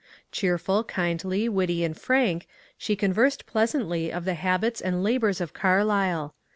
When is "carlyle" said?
5.53-6.33